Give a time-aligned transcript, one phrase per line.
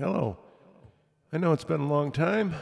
[0.00, 0.38] Hello.
[1.30, 2.54] I know it's been a long time,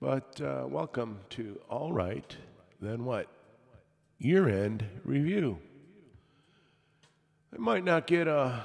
[0.00, 2.34] but uh, welcome to All Right,
[2.80, 3.26] Then What?
[4.18, 5.58] Year End Review.
[7.54, 8.64] I might not get a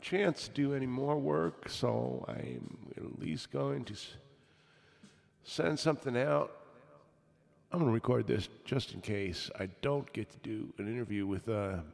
[0.00, 3.94] chance to do any more work, so I'm at least going to
[5.44, 6.52] send something out.
[7.70, 11.26] I'm going to record this just in case I don't get to do an interview
[11.26, 11.84] with a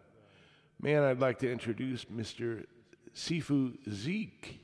[0.80, 2.64] man I'd like to introduce, Mr.
[3.16, 4.60] Sifu Zeke.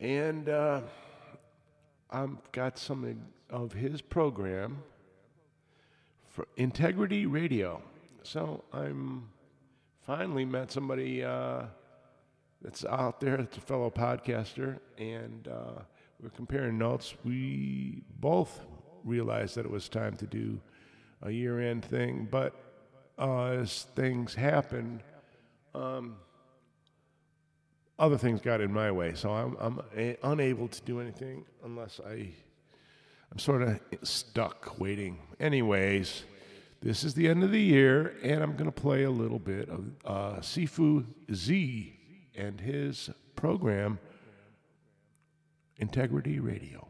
[0.00, 0.80] And uh,
[2.10, 4.82] I've got some of his program
[6.26, 7.82] for Integrity Radio.
[8.22, 9.28] So I'm
[10.06, 11.64] finally met somebody uh,
[12.62, 15.82] that's out there, that's a fellow podcaster, and uh,
[16.22, 17.14] we're comparing notes.
[17.24, 18.60] We both
[19.04, 20.60] realized that it was time to do
[21.22, 22.54] a year end thing, but
[23.18, 25.02] uh, as things happened,
[25.74, 26.16] um,
[28.00, 32.00] other things got in my way, so I'm, I'm a- unable to do anything unless
[32.04, 32.30] I,
[33.30, 35.18] I'm sort of stuck waiting.
[35.38, 36.24] Anyways,
[36.80, 39.68] this is the end of the year, and I'm going to play a little bit
[39.68, 41.94] of uh, Sifu Z
[42.34, 43.98] and his program,
[45.76, 46.89] Integrity Radio.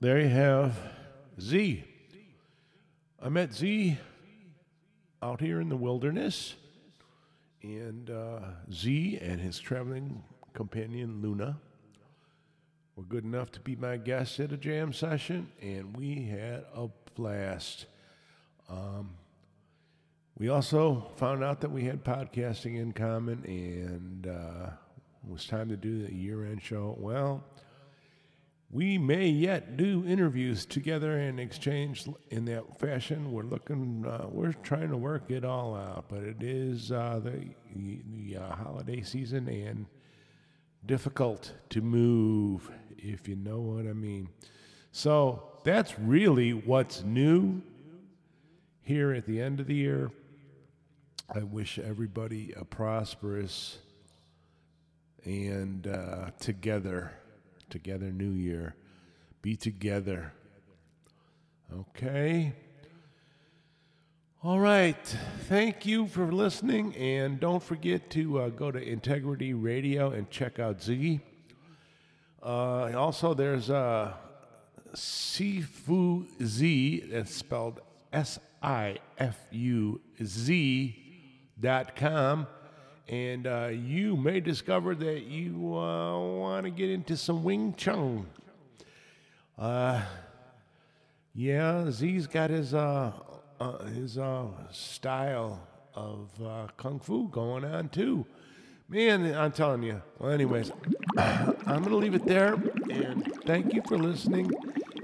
[0.00, 0.78] There you have
[1.38, 1.84] Z.
[3.22, 3.98] I met Z
[5.22, 6.54] out here in the wilderness,
[7.62, 8.40] and uh,
[8.72, 11.58] Z and his traveling companion Luna
[12.96, 16.88] were good enough to be my guests at a jam session, and we had a
[17.14, 17.84] blast.
[18.70, 19.10] Um,
[20.38, 24.70] we also found out that we had podcasting in common, and uh,
[25.22, 26.96] it was time to do the year end show.
[26.98, 27.44] Well,
[28.72, 33.32] we may yet do interviews together and exchange in that fashion.
[33.32, 37.48] We're looking, uh, we're trying to work it all out, but it is uh, the,
[37.74, 39.86] the uh, holiday season and
[40.86, 44.28] difficult to move, if you know what I mean.
[44.92, 47.62] So that's really what's new
[48.82, 50.12] here at the end of the year.
[51.34, 53.78] I wish everybody a prosperous
[55.24, 57.12] and uh, together
[57.70, 58.74] together new year.
[59.42, 60.32] Be together.
[61.72, 62.52] Okay.
[64.42, 65.02] All right.
[65.48, 66.94] Thank you for listening.
[66.96, 71.20] And don't forget to uh, go to Integrity Radio and check out Ziggy.
[72.42, 74.14] Uh, also, there's uh,
[74.94, 77.80] Sifu Z, that's spelled
[78.12, 80.96] S I F U Z
[81.60, 82.46] dot com
[83.10, 88.26] and uh, you may discover that you uh, want to get into some Wing Chun.
[89.58, 90.00] Uh,
[91.34, 93.12] yeah, Z's got his uh,
[93.58, 95.60] uh, his uh, style
[95.92, 96.28] of
[96.76, 98.24] kung fu going on too.
[98.88, 100.00] Man, I'm telling you.
[100.20, 100.70] Well, anyways,
[101.18, 102.54] I'm gonna leave it there,
[102.90, 104.52] and thank you for listening.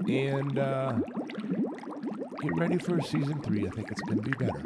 [0.07, 3.67] And get ready for season three.
[3.67, 4.63] I think it's gonna be better.